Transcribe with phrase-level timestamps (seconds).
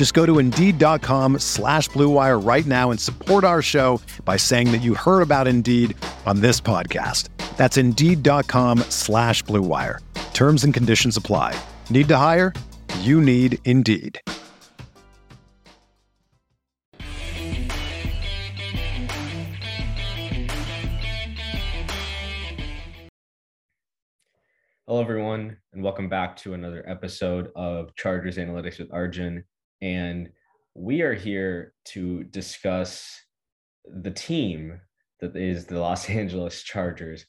[0.00, 4.80] Just go to Indeed.com slash BlueWire right now and support our show by saying that
[4.80, 7.28] you heard about Indeed on this podcast.
[7.58, 9.98] That's Indeed.com slash BlueWire.
[10.32, 11.54] Terms and conditions apply.
[11.90, 12.54] Need to hire?
[13.00, 14.18] You need Indeed.
[24.86, 29.44] Hello, everyone, and welcome back to another episode of Chargers Analytics with Arjun.
[29.82, 30.30] And
[30.74, 33.20] we are here to discuss
[33.84, 34.80] the team
[35.20, 37.26] that is the Los Angeles Chargers.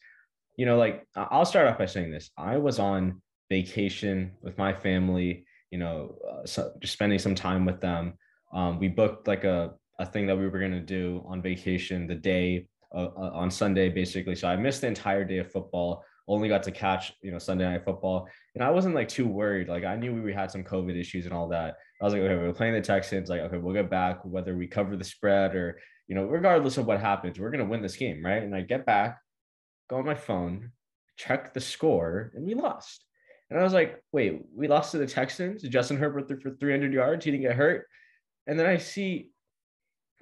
[0.57, 4.73] You know, like I'll start off by saying this I was on vacation with my
[4.73, 8.13] family, you know, uh, so just spending some time with them.
[8.53, 12.05] Um, we booked like a, a thing that we were going to do on vacation
[12.05, 14.35] the day uh, uh, on Sunday, basically.
[14.35, 17.65] So I missed the entire day of football only got to catch you know Sunday
[17.65, 19.67] night football, and I wasn't like too worried.
[19.67, 21.75] Like I knew we had some COVID issues and all that.
[22.01, 23.29] I was like, okay, we're playing the Texans.
[23.29, 26.87] Like, okay, we'll get back whether we cover the spread or you know, regardless of
[26.87, 28.43] what happens, we're gonna win this game, right?
[28.43, 29.19] And I get back,
[29.89, 30.71] go on my phone,
[31.15, 33.05] check the score, and we lost.
[33.49, 35.61] And I was like, wait, we lost to the Texans.
[35.63, 37.23] Justin Herbert threw for 300 yards.
[37.23, 37.85] He didn't get hurt.
[38.47, 39.29] And then I see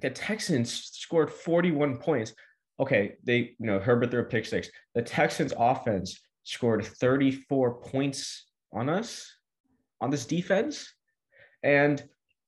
[0.01, 2.33] the Texans scored 41 points
[2.79, 4.69] okay, they, you know, Herbert threw a pick six.
[4.95, 9.29] The Texans offense scored 34 points on us
[10.01, 10.93] on this defense.
[11.63, 12.03] And,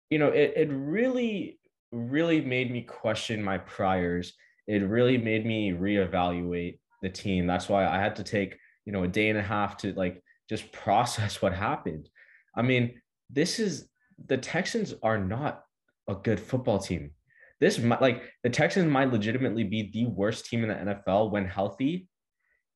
[0.09, 1.59] you know, it, it really,
[1.91, 4.33] really made me question my priors.
[4.67, 7.47] It really made me reevaluate the team.
[7.47, 10.23] That's why I had to take, you know, a day and a half to like
[10.49, 12.09] just process what happened.
[12.55, 13.87] I mean, this is
[14.25, 15.63] the Texans are not
[16.07, 17.11] a good football team
[17.61, 21.45] this might like the Texans might legitimately be the worst team in the NFL when
[21.45, 22.07] healthy.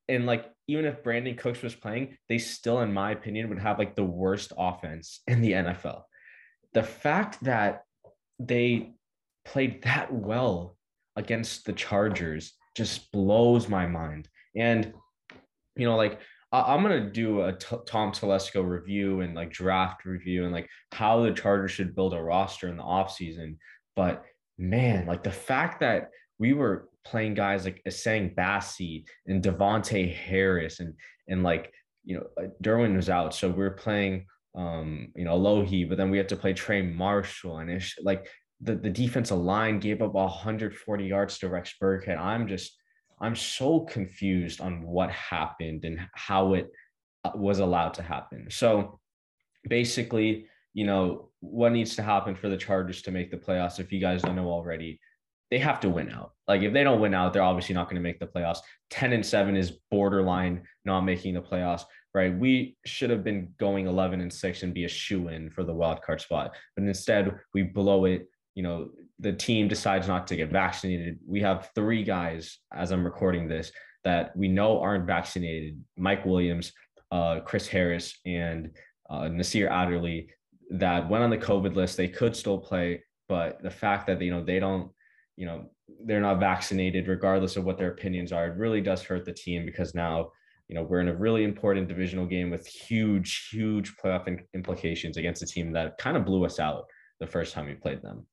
[0.08, 3.80] And like even if Brandin Cooks was playing, they still, in my opinion, would have
[3.80, 6.04] like the worst offense in the NFL.
[6.76, 7.84] The fact that
[8.38, 8.94] they
[9.46, 10.78] played that well
[11.16, 14.28] against the Chargers just blows my mind.
[14.56, 14.94] And
[15.76, 16.20] you know, like
[16.52, 21.22] I'm gonna do a t- Tom Telesco review and like draft review and like how
[21.22, 23.58] the Chargers should build a roster in the offseason.
[23.96, 24.24] But
[24.58, 30.80] man, like the fact that we were playing guys like Essang Bassey and Davontae Harris
[30.80, 30.94] and
[31.28, 34.26] and like you know uh, Derwin was out, so we are playing
[34.56, 38.28] um you know Alohi, but then we had to play Trey Marshall and it's like
[38.62, 42.18] the the defensive line gave up 140 yards to Rex Burkhead.
[42.18, 42.78] I'm just
[43.20, 46.70] I'm so confused on what happened and how it
[47.24, 48.48] uh, was allowed to happen.
[48.50, 49.00] So
[49.68, 53.92] basically, you know, what needs to happen for the Chargers to make the playoffs, if
[53.92, 55.00] you guys don't know already,
[55.52, 56.32] they have to win out.
[56.48, 58.60] Like if they don't win out, they're obviously not going to make the playoffs.
[58.90, 61.84] 10 and 7 is borderline not making the playoffs,
[62.14, 62.38] right?
[62.38, 65.74] We should have been going 11 and 6 and be a shoe in for the
[65.74, 66.56] wild card spot.
[66.76, 68.28] But instead, we blow it.
[68.56, 68.90] You know,
[69.20, 71.20] the team decides not to get vaccinated.
[71.28, 73.72] We have three guys, as I'm recording this,
[74.04, 76.72] that we know aren't vaccinated Mike Williams,
[77.12, 78.72] uh, Chris Harris, and
[79.10, 80.30] uh, Nasir Adderley
[80.70, 84.32] that went on the COVID list, they could still play, but the fact that you
[84.32, 84.92] know they don't,
[85.36, 85.70] you know,
[86.06, 89.66] they're not vaccinated, regardless of what their opinions are, it really does hurt the team
[89.66, 90.32] because now,
[90.68, 95.44] you know, we're in a really important divisional game with huge, huge playoff implications against
[95.44, 96.86] a team that kind of blew us out
[97.20, 98.26] the first time we played them.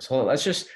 [0.00, 0.68] So let's just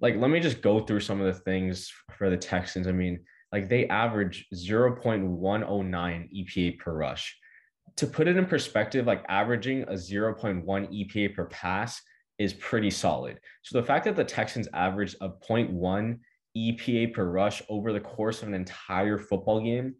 [0.00, 2.86] like let me just go through some of the things for the Texans.
[2.86, 3.20] I mean,
[3.52, 5.38] like they average 0.109
[5.88, 7.36] EPA per rush
[7.96, 12.00] to put it in perspective, like averaging a 0.1 EPA per pass
[12.38, 13.40] is pretty solid.
[13.62, 16.18] So the fact that the Texans averaged a 0.1
[16.56, 19.94] EPA per rush over the course of an entire football game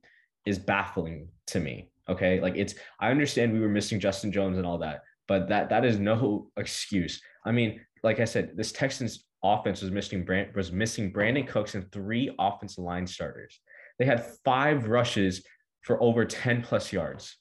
[0.45, 1.91] is baffling to me.
[2.09, 2.41] Okay.
[2.41, 5.85] Like it's, I understand we were missing Justin Jones and all that, but that that
[5.85, 7.21] is no excuse.
[7.45, 11.75] I mean, like I said, this Texans offense was missing Brand was missing Brandin Cooks
[11.75, 13.61] and three offensive line starters.
[13.99, 15.45] They had five rushes
[15.83, 17.37] for over 10 plus yards.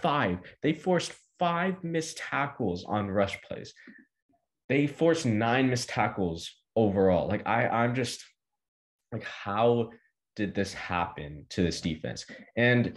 [0.00, 0.38] Five.
[0.62, 3.74] They forced five missed tackles on rush plays.
[4.70, 7.26] They forced nine missed tackles overall.
[7.28, 8.24] Like I, I'm just
[9.10, 9.90] like, how
[10.36, 12.24] did this happen to this defense?
[12.56, 12.96] And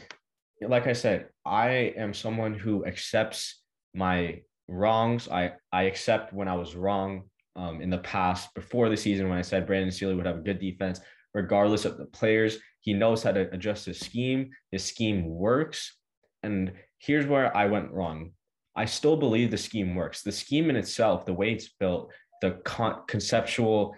[0.61, 3.63] like I said, I am someone who accepts
[3.95, 5.27] my wrongs.
[5.27, 7.23] I I accept when I was wrong
[7.55, 10.41] um, in the past before the season when I said Brandon Staley would have a
[10.41, 11.01] good defense,
[11.33, 12.59] regardless of the players.
[12.81, 14.51] He knows how to adjust his scheme.
[14.71, 15.97] His scheme works.
[16.43, 18.33] And here's where I went wrong.
[18.75, 20.21] I still believe the scheme works.
[20.21, 22.11] The scheme in itself, the way it's built,
[22.41, 23.95] the con- conceptual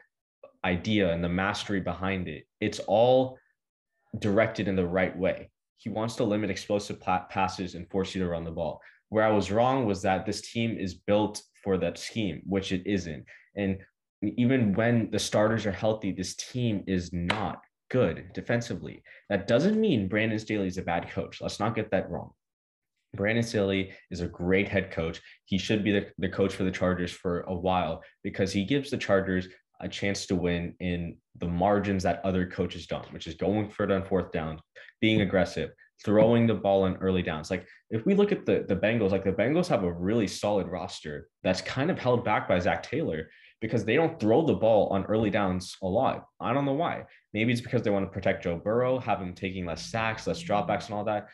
[0.63, 3.37] idea and the mastery behind it, it's all
[4.19, 5.49] directed in the right way.
[5.77, 8.81] He wants to limit explosive passes and force you to run the ball.
[9.09, 12.85] Where I was wrong was that this team is built for that scheme, which it
[12.85, 13.25] isn't.
[13.55, 13.77] And
[14.21, 17.61] even when the starters are healthy, this team is not
[17.91, 19.03] good defensively.
[19.29, 21.41] That doesn't mean Brandon Staley is a bad coach.
[21.41, 22.31] Let's not get that wrong.
[23.15, 25.21] Brandon Staley is a great head coach.
[25.45, 28.89] He should be the, the coach for the Chargers for a while because he gives
[28.89, 29.47] the Chargers
[29.81, 33.83] a chance to win in the margins that other coaches don't, which is going for
[33.83, 34.59] it on fourth down,
[35.01, 35.71] being aggressive,
[36.03, 37.51] throwing the ball in early downs.
[37.51, 40.67] Like if we look at the the Bengals, like the Bengals have a really solid
[40.67, 43.29] roster that's kind of held back by Zac Taylor
[43.61, 46.25] because they don't throw the ball on early downs a lot.
[46.39, 47.03] I don't know why.
[47.33, 50.43] Maybe it's because they want to protect Joe Burrow, have him taking less sacks, less
[50.43, 51.27] dropbacks, and all that.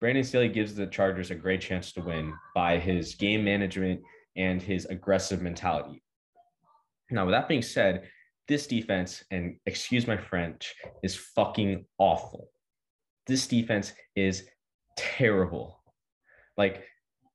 [0.00, 4.00] Brandon Staley gives the Chargers a great chance to win by his game management
[4.36, 6.02] and his aggressive mentality.
[7.10, 8.08] Now, with that being said,
[8.48, 12.48] this defense, and excuse my French, is fucking awful
[13.26, 14.44] this defense is
[14.96, 15.80] terrible.
[16.56, 16.84] Like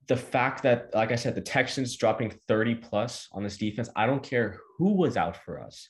[0.08, 4.06] the fact that, like I said, the Texans dropping 30 plus on this defense, I
[4.06, 5.90] don't care who was out for us,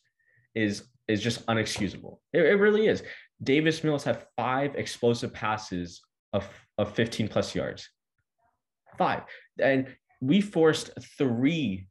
[0.54, 2.20] is is just unexcusable.
[2.32, 3.04] It, it really is.
[3.44, 6.02] Davis Mills had five explosive passes
[6.34, 6.48] of,
[6.78, 7.90] of 15 plus yards.
[8.98, 9.24] Five.
[9.60, 11.88] And we forced three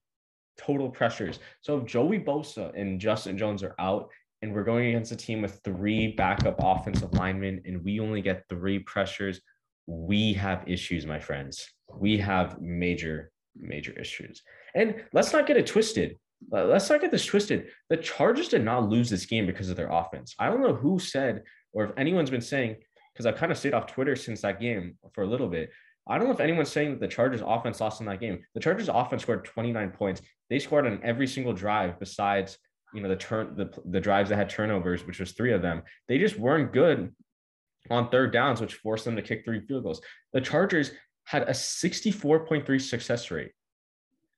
[0.59, 1.39] total pressures.
[1.63, 4.11] So if Joey Bosa and Justin Jones are out,
[4.43, 8.45] and we're going against a team with three backup offensive linemen and we only get
[8.49, 9.41] three pressures,
[9.87, 11.69] we have issues, my friends.
[11.95, 14.43] We have major, major issues.
[14.75, 16.19] And let's not get it twisted.
[16.51, 17.69] Let's not get this twisted.
[17.91, 20.35] The Chargers did not lose this game because of their offense.
[20.39, 21.43] I don't know who said,
[21.73, 22.77] or if anyone's been saying,
[23.13, 25.71] because I've kind of stayed off Twitter since that game for a little bit.
[26.07, 28.43] I don't know if anyone's saying that the Chargers offense lost in that game.
[28.55, 30.23] The Chargers offense scored 29 points.
[30.49, 32.59] They scored on every single drive besides
[32.93, 35.83] you know the turn the, the drives that had turnovers which was three of them
[36.09, 37.15] they just weren't good
[37.91, 40.01] on third downs which forced them to kick three field goals
[40.33, 40.93] the chargers
[41.25, 43.53] had a 64.3 success rate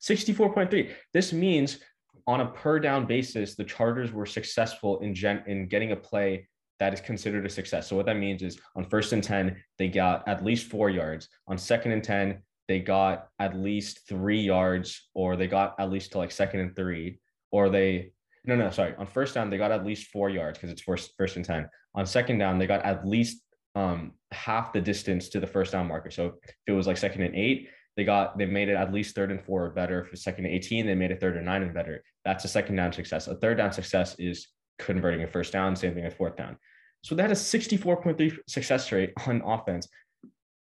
[0.01, 1.79] 64.3 this means
[2.27, 6.49] on a per down basis the chargers were successful in gen in getting a play
[6.83, 9.89] that is considered a success so what that means is on first and 10 they
[9.89, 15.09] got at least four yards on second and 10 they got at least three yards
[15.15, 17.19] or they got at least to like second and three
[17.51, 18.13] or they
[18.45, 18.95] no, no, sorry.
[18.99, 21.69] On first down, they got at least four yards because it's first first and ten.
[21.95, 23.41] On second down, they got at least
[23.75, 26.11] um half the distance to the first down marker.
[26.11, 29.15] So if it was like second and eight, they got they made it at least
[29.15, 30.05] third and four or better.
[30.05, 32.03] For second and 18, they made it third and nine and better.
[32.25, 33.29] That's a second down success.
[33.29, 36.59] A third down success is converting a first down, same thing at fourth down.
[37.03, 39.89] So that is 64.3 success rate on offense.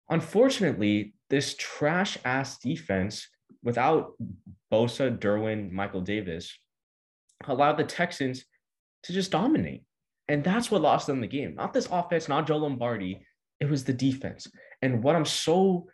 [0.10, 3.28] Unfortunately, this trash ass defense
[3.64, 4.14] without
[4.72, 6.58] Bosa, Derwin, Michael Davis
[7.46, 8.46] allowed the Texans
[9.04, 9.84] to just dominate.
[10.28, 11.56] And that's what lost them the game.
[11.56, 13.26] Not this offense, not Joe Lombardi.
[13.60, 14.48] It was the defense.
[14.82, 15.88] And what I'm so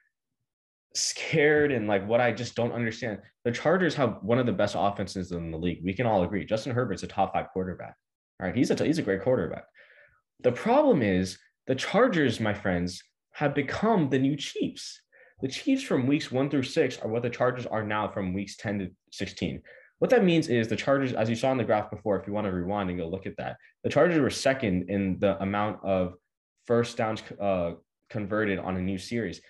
[0.93, 4.75] scared and like what I just don't understand, the Chargers have one of the best
[4.77, 5.81] offenses in the league.
[5.83, 6.45] We can all agree.
[6.45, 7.95] Justin Herbert's a top five quarterback.
[8.39, 8.55] All right.
[8.55, 9.63] He's a, he's a great quarterback.
[10.41, 11.37] The problem is
[11.67, 13.01] the Chargers, my friends,
[13.31, 15.01] have become the new Chiefs.
[15.41, 18.55] The Chiefs from weeks one through six are what the Chargers are now from weeks
[18.57, 19.61] 10 to 16.
[19.99, 22.33] What that means is the Chargers, as you saw in the graph before, if you
[22.33, 25.83] want to rewind and go look at that, the Chargers were second in the amount
[25.83, 26.13] of
[26.65, 27.71] first downs uh,
[28.09, 29.41] converted on a new series.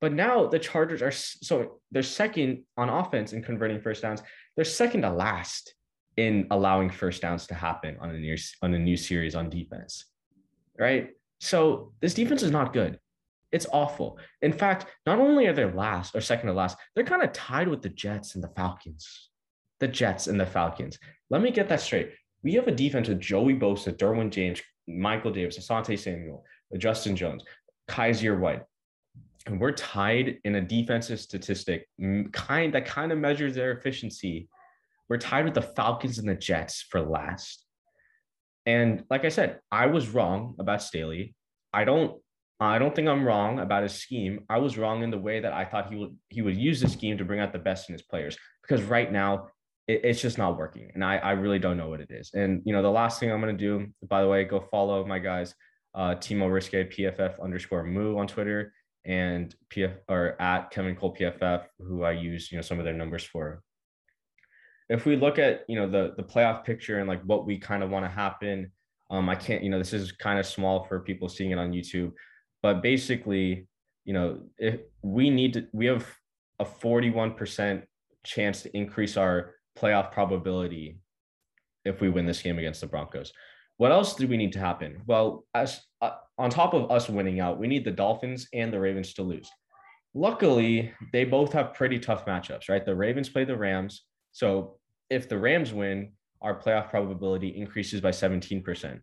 [0.00, 4.22] But now the Chargers are so they're second on offense in converting first downs.
[4.54, 5.74] They're second to last
[6.16, 10.04] in allowing first downs to happen on a new on a new series on defense.
[10.78, 11.10] Right?
[11.40, 12.98] So this defense is not good.
[13.50, 14.18] It's awful.
[14.42, 17.68] In fact, not only are they last or second to last, they're kind of tied
[17.68, 19.28] with the Jets and the Falcons
[19.80, 20.98] the Jets and the Falcons.
[21.30, 22.12] Let me get that straight.
[22.42, 26.44] We have a defense with Joey Bosa, Derwin James, Michael Davis, Asante Samuel,
[26.76, 27.42] Justin Jones,
[27.88, 28.62] Kyzir White.
[29.46, 31.88] And we're tied in a defensive statistic
[32.32, 34.48] kind that kind of measures their efficiency.
[35.08, 37.64] We're tied with the Falcons and the Jets for last.
[38.68, 41.34] And like I said, I was wrong about Staley.
[41.72, 42.20] I don't
[42.60, 44.40] I don't think I'm wrong about his scheme.
[44.50, 46.88] I was wrong in the way that I thought he would he would use the
[46.88, 49.48] scheme to bring out the best in his players because right now
[49.86, 52.30] it, it's just not working, and I I really don't know what it is.
[52.34, 55.18] And you know the last thing I'm gonna do, by the way, go follow my
[55.18, 55.54] guys,
[55.94, 58.74] uh, Timo Riske PFF underscore Moo on Twitter
[59.06, 62.92] and PF or at Kevin Cole PFF, who I use you know some of their
[63.02, 63.62] numbers for.
[64.88, 67.82] If we look at you know the the playoff picture and like what we kind
[67.82, 68.72] of want to happen,
[69.10, 71.72] um, I can't you know this is kind of small for people seeing it on
[71.72, 72.12] YouTube
[72.62, 73.66] but basically,
[74.04, 76.06] you know, if we need to, we have
[76.58, 77.82] a 41%
[78.24, 81.00] chance to increase our playoff probability
[81.84, 83.32] if we win this game against the Broncos.
[83.76, 85.02] What else do we need to happen?
[85.06, 88.80] Well, as uh, on top of us winning out, we need the Dolphins and the
[88.80, 89.48] Ravens to lose.
[90.14, 92.84] Luckily, they both have pretty tough matchups, right?
[92.84, 94.02] The Ravens play the Rams.
[94.32, 94.78] So
[95.10, 99.00] if the Rams win, our playoff probability increases by 17%.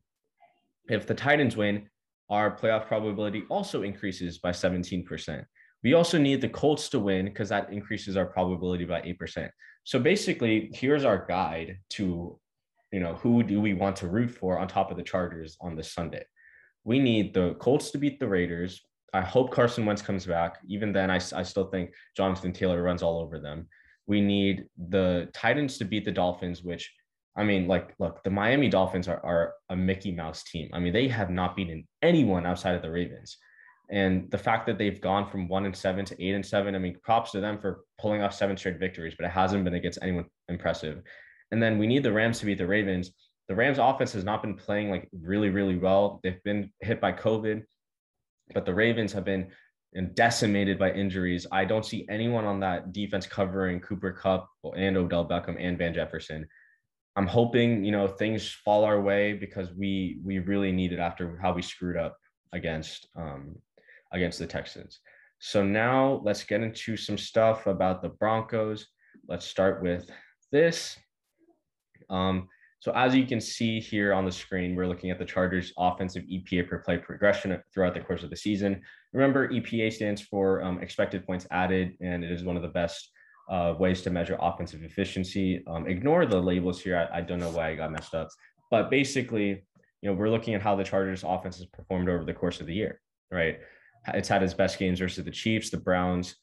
[0.87, 1.89] If the Titans win,
[2.29, 5.45] our playoff probability also increases by 17%.
[5.83, 9.49] We also need the Colts to win because that increases our probability by 8%.
[9.83, 12.39] So basically, here's our guide to,
[12.91, 15.75] you know, who do we want to root for on top of the Chargers on
[15.75, 16.25] this Sunday?
[16.83, 18.81] We need the Colts to beat the Raiders.
[19.13, 20.57] I hope Carson Wentz comes back.
[20.67, 23.67] Even then, I, I still think Jonathan Taylor runs all over them.
[24.07, 26.91] We need the Titans to beat the Dolphins, which
[27.37, 30.69] I mean, like, look, the Miami Dolphins are, are a Mickey Mouse team.
[30.73, 33.37] I mean, they have not beaten anyone outside of the Ravens.
[33.89, 36.79] And the fact that they've gone from one and seven to eight and seven, I
[36.79, 39.99] mean, props to them for pulling off seven straight victories, but it hasn't been against
[40.01, 41.01] anyone impressive.
[41.51, 43.11] And then we need the Rams to beat the Ravens.
[43.47, 46.19] The Rams offense has not been playing like really, really well.
[46.23, 47.63] They've been hit by COVID,
[48.53, 49.51] but the Ravens have been
[50.13, 51.47] decimated by injuries.
[51.51, 55.93] I don't see anyone on that defense covering Cooper Kupp and Odell Beckham and Van
[55.93, 56.47] Jefferson.
[57.15, 61.37] I'm hoping you know things fall our way because we we really need it after
[61.41, 62.17] how we screwed up
[62.51, 63.55] against um,
[64.11, 64.99] against the Texans.
[65.39, 68.87] So now let's get into some stuff about the Broncos.
[69.27, 70.09] Let's start with
[70.51, 70.97] this.
[72.09, 72.49] Um,
[72.85, 76.21] so as you can see here on the screen, we're looking at the Chargers offensive
[76.25, 78.79] EPA per play progression throughout the course of the season.
[79.11, 83.09] Remember, EPA stands for um, expected points added, and it is one of the best
[83.49, 85.63] uh, ways to measure offensive efficiency.
[85.65, 87.09] Um, ignore the labels here.
[87.11, 88.27] I, I, don't know why I got messed up,
[88.69, 89.65] but basically,
[90.03, 92.67] you know, we're looking at how the Chargers offense has performed over the course of
[92.67, 93.01] the year,
[93.31, 93.61] right?
[94.09, 96.35] It's had its best games versus the Chiefs, the Browns,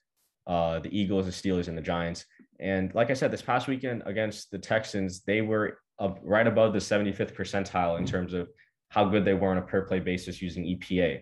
[0.49, 2.25] uh, the Eagles, the Steelers, and the Giants.
[2.59, 6.73] And like I said, this past weekend against the Texans, they were up right above
[6.73, 8.49] the 75th percentile in terms of
[8.89, 11.21] how good they were on a per play basis using EPA.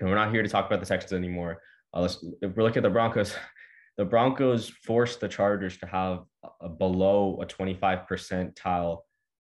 [0.00, 1.58] And we're not here to talk about the Texans anymore.
[1.94, 3.36] Uh, let's if we look at the Broncos,
[3.98, 6.24] the Broncos forced the Chargers to have
[6.60, 9.00] a below a 25 percentile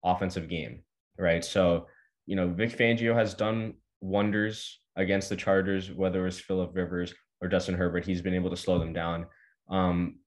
[0.04, 0.82] offensive game,
[1.18, 1.44] right?
[1.44, 1.86] So,
[2.26, 7.48] you know, Vic Fangio has done wonders against the Chargers, whether it's Philip Rivers or
[7.48, 8.04] Justin Herbert.
[8.04, 9.26] He's been able to slow them down.
[9.68, 10.18] Um,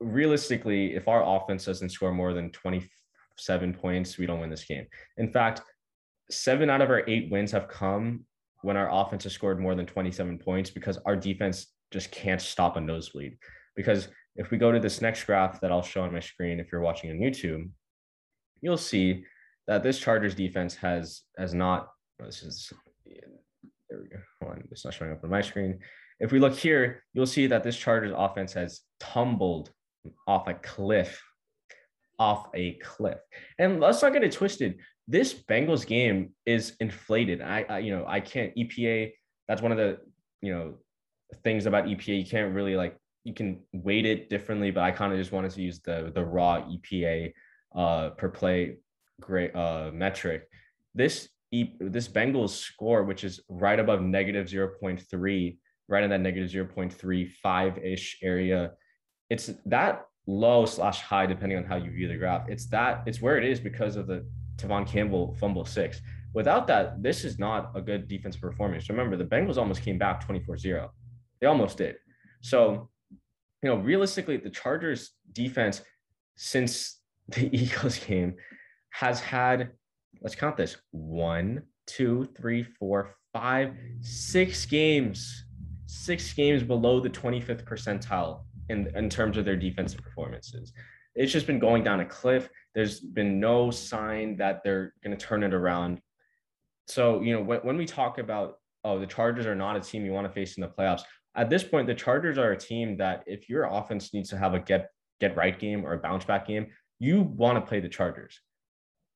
[0.00, 2.50] realistically, if our offense doesn't score more than
[3.40, 4.86] 27 points, we don't win this game.
[5.16, 5.62] In fact,
[6.30, 8.24] seven out of our eight wins have come
[8.62, 12.76] when our offense has scored more than 27 points because our defense just can't stop
[12.76, 13.36] a nosebleed.
[13.74, 16.70] Because if we go to this next graph that I'll show on my screen, if
[16.70, 17.70] you're watching on YouTube,
[18.60, 19.24] you'll see
[19.66, 21.88] that this Chargers defense has has not.
[22.20, 22.72] Oh, this is
[23.06, 24.18] there we go.
[24.42, 25.78] Hold on, it's not showing up on my screen.
[26.20, 29.70] If we look here, you'll see that this Chargers offense has tumbled
[30.26, 31.20] off a cliff,
[32.20, 33.18] off a cliff.
[33.58, 34.78] And let's not get it twisted.
[35.08, 37.40] This Bengals game is inflated.
[37.40, 39.12] I, I you know, I can't EPA.
[39.48, 39.98] That's one of the
[40.42, 40.74] you know
[41.42, 42.18] things about EPA.
[42.18, 45.50] You can't really like you can weight it differently, but I kind of just wanted
[45.52, 47.32] to use the the raw EPA
[47.74, 48.76] uh, per play
[49.20, 50.46] great uh, metric.
[50.94, 55.58] This this Bengals score, which is right above negative 0.3,
[55.88, 58.72] right in that negative 0.35 ish area,
[59.30, 62.48] it's that low slash high depending on how you view the graph.
[62.48, 64.24] It's that it's where it is because of the
[64.56, 66.00] Tevaughn Campbell fumble six.
[66.32, 68.88] Without that, this is not a good defensive performance.
[68.88, 70.90] Remember, the Bengals almost came back 24 0.
[71.40, 71.96] They almost did.
[72.40, 75.82] So, you know, realistically, the Chargers defense
[76.36, 78.36] since the Eagles game
[78.90, 79.70] has had,
[80.22, 85.44] let's count this one, two, three, four, five, six games,
[85.86, 90.72] six games below the 25th percentile in, in terms of their defensive performances.
[91.14, 92.48] It's just been going down a cliff.
[92.74, 96.00] There's been no sign that they're going to turn it around.
[96.86, 100.04] So, you know, when, when we talk about, oh, the Chargers are not a team
[100.04, 101.02] you want to face in the playoffs,
[101.34, 104.54] at this point, the Chargers are a team that if your offense needs to have
[104.54, 106.66] a get get right game or a bounce back game,
[106.98, 108.40] you want to play the Chargers.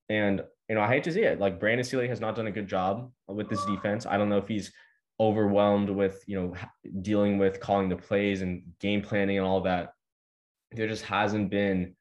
[0.09, 1.41] And you know, I hate to see it.
[1.41, 4.07] Like Brandon Staley has not done a good job with this defense.
[4.07, 4.73] I don't know if he's
[5.21, 6.55] overwhelmed with, you know,
[7.03, 9.93] dealing with calling the plays and game planning and all that.
[10.73, 11.95] There just hasn't been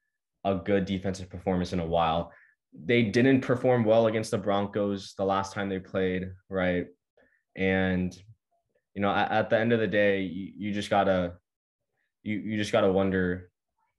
[0.44, 2.32] a good defensive performance in a while.
[2.72, 6.86] They didn't perform well against the Broncos the last time they played, right?
[7.56, 8.16] And
[8.94, 11.34] you know, at, at the end of the day, you, you just gotta
[12.22, 13.50] you you just gotta wonder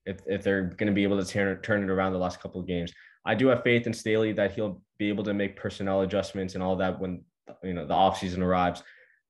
[0.06, 2.62] if if they're going to be able to turn turn it around the last couple
[2.62, 2.92] of games.
[3.26, 6.64] I do have faith in Staley that he'll be able to make personnel adjustments and
[6.64, 7.24] all that when
[7.64, 8.84] you know the offseason arrives.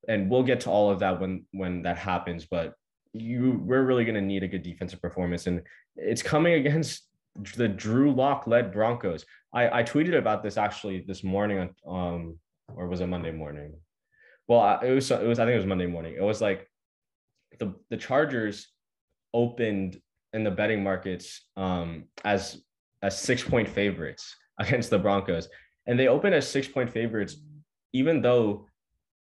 [0.07, 2.45] And we'll get to all of that when when that happens.
[2.45, 2.73] But
[3.13, 5.47] you we're really going to need a good defensive performance.
[5.47, 5.61] And
[5.95, 7.07] it's coming against
[7.55, 9.25] the Drew Lock led Broncos.
[9.53, 13.73] I, I tweeted about this actually this morning on um or was it Monday morning?
[14.47, 16.15] Well, it was it was I think it was Monday morning.
[16.17, 16.69] It was like
[17.59, 18.67] the the Chargers
[19.33, 19.99] opened
[20.33, 22.61] in the betting markets um as
[23.01, 25.47] as six point favorites against the Broncos.
[25.87, 27.37] And they opened as six point favorites,
[27.93, 28.67] even though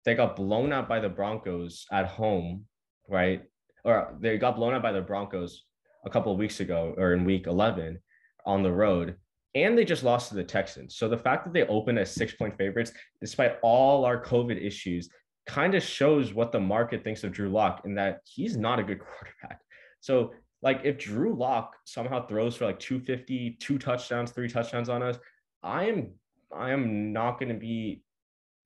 [0.04, 2.64] they got blown out by the Broncos at home,
[3.08, 3.42] right?
[3.84, 5.64] Or they got blown out by the Broncos
[6.04, 7.98] a couple of weeks ago or in week 11
[8.46, 9.16] on the road.
[9.54, 10.96] And they just lost to the Texans.
[10.96, 15.08] So the fact that they opened as six point favorites, despite all our COVID issues,
[15.46, 18.82] kind of shows what the market thinks of Drew Lock and that he's not a
[18.82, 19.60] good quarterback.
[20.00, 20.32] So
[20.62, 25.18] like if Drew Lock somehow throws for like 250, two touchdowns, three touchdowns on us,
[25.62, 26.12] I am
[26.54, 28.02] I am not going to be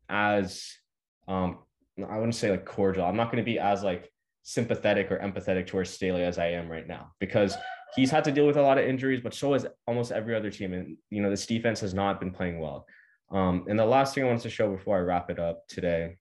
[0.09, 0.73] as
[1.29, 1.59] um
[1.99, 3.05] I wouldn't say like cordial.
[3.05, 4.11] I'm not going to be as like
[4.45, 7.57] sympathetic or empathetic towards Staley as I am right now because
[7.97, 10.51] he's had to deal with a lot of injuries, but so has almost every other
[10.51, 10.75] team.
[10.75, 12.87] And you know, this defense has not been playing well.
[13.33, 16.17] Um, and the last thing I wanted to show before I wrap it up today.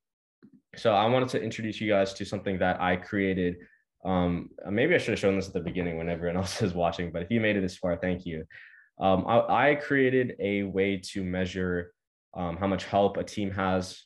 [0.76, 3.58] So I wanted to introduce you guys to something that I created
[4.06, 7.12] um, maybe I should have shown this at the beginning when everyone else is watching,
[7.12, 8.46] but if you made it this far, thank you.
[9.00, 11.92] Um, I, I, created a way to measure
[12.34, 14.04] um, how much help a team has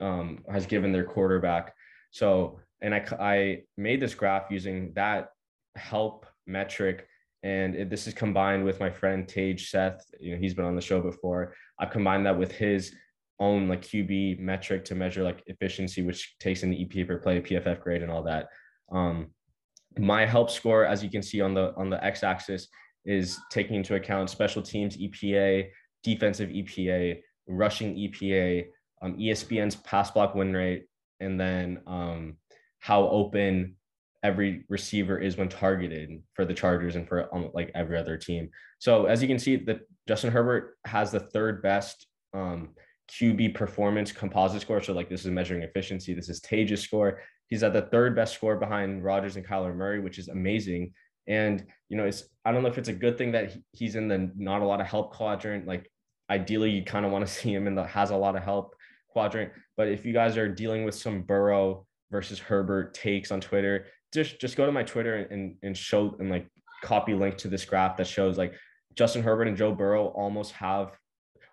[0.00, 1.74] um, has given their quarterback.
[2.10, 5.30] So, and I, I made this graph using that
[5.76, 7.06] help metric,
[7.42, 10.04] and it, this is combined with my friend Tage Seth.
[10.20, 11.54] You know, he's been on the show before.
[11.78, 12.94] I've combined that with his
[13.38, 17.40] own like QB metric to measure like efficiency, which takes in the EPA per play,
[17.40, 18.48] PFF grade, and all that.
[18.90, 19.28] Um,
[19.98, 22.68] my help score, as you can see on the on the x-axis,
[23.04, 25.68] is taking into account special teams EPA,
[26.02, 28.66] defensive EPA, rushing EPA,
[29.02, 30.86] um, ESPN's pass block win rate,
[31.20, 32.36] and then um,
[32.80, 33.76] how open
[34.22, 38.50] every receiver is when targeted for the Chargers and for um, like every other team.
[38.78, 42.70] So as you can see, that Justin Herbert has the third best um,
[43.10, 44.82] QB performance composite score.
[44.82, 46.14] So like this is measuring efficiency.
[46.14, 47.20] This is Tage's score.
[47.48, 50.92] He's at the third best score behind Rodgers and Kyler Murray, which is amazing.
[51.28, 54.08] And you know, it's I don't know if it's a good thing that he's in
[54.08, 55.66] the not a lot of help quadrant.
[55.66, 55.90] Like
[56.30, 58.75] ideally, you kind of want to see him in the has a lot of help
[59.16, 59.50] quadrant.
[59.78, 64.38] But if you guys are dealing with some Burrow versus Herbert takes on Twitter, just
[64.38, 66.46] just go to my Twitter and and show and like
[66.84, 68.52] copy link to this graph that shows like
[68.94, 70.98] Justin Herbert and Joe Burrow almost have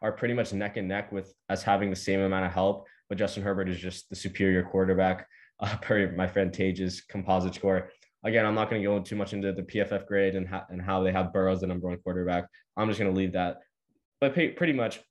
[0.02, 3.17] are pretty much neck and neck with us having the same amount of help, but
[3.17, 5.26] Justin Herbert is just the superior quarterback
[5.62, 7.89] uh, per my friend Tage's composite score.
[8.26, 10.82] Again, I'm not going to go too much into the PFF grade and, ha- and
[10.82, 12.45] how they have Burrow as the number one quarterback.
[12.76, 13.60] I'm just going to leave that.
[14.19, 15.02] But pretty much,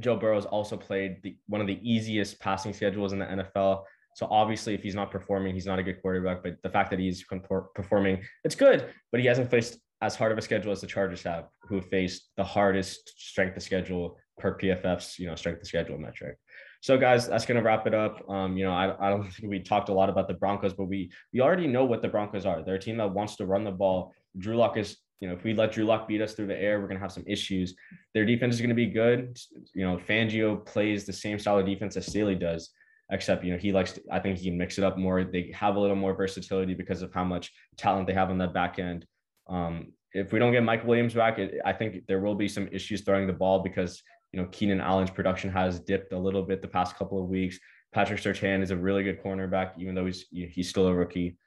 [0.00, 3.82] Joe Burrow's also played the, one of the easiest passing schedules in the NFL.
[4.14, 6.42] So obviously, if he's not performing, he's not a good quarterback.
[6.42, 7.24] But the fact that he's
[7.74, 8.90] performing, it's good.
[9.12, 12.30] But he hasn't faced as hard of a schedule as the Chargers have, who faced
[12.36, 16.36] the hardest strength of schedule per PFF's you know strength of schedule metric.
[16.82, 18.28] So, guys, that's to wrap it up.
[18.28, 20.84] Um, you know, I, I don't think we talked a lot about the Broncos, but
[20.84, 22.62] we we already know what the Broncos are.
[22.62, 24.12] They're a team that wants to run the ball.
[24.38, 26.80] Drew Lock is, you know, if we let Drew Lock beat us through the air,
[26.80, 27.74] we're going to have some issues.
[28.14, 29.38] Their defense is going to be good.
[29.74, 32.70] You know, Fangio plays the same style of defense as Staley does,
[33.10, 35.24] except, you know, he likes, to, I think he can mix it up more.
[35.24, 38.46] They have a little more versatility because of how much talent they have on the
[38.46, 39.06] back end.
[39.48, 42.68] Um, if we don't get Mike Williams back, it, I think there will be some
[42.70, 44.02] issues throwing the ball because
[44.32, 47.58] you know, Keenan Allen's production has dipped a little bit the past couple of weeks.
[47.92, 51.38] Patrick Surtain is a really good cornerback, even though he's he's still a rookie.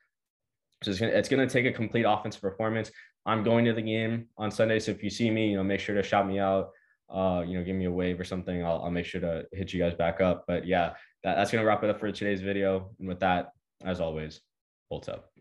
[0.83, 2.89] So it's it's gonna take a complete offensive performance.
[3.25, 5.79] I'm going to the game on Sunday, so if you see me, you know, make
[5.79, 6.71] sure to shout me out.
[7.09, 8.63] Uh, you know, give me a wave or something.
[8.63, 10.45] I'll, I'll make sure to hit you guys back up.
[10.47, 12.91] But yeah, that, that's gonna wrap it up for today's video.
[12.99, 13.51] And with that,
[13.83, 14.41] as always,
[14.89, 15.31] bolts up.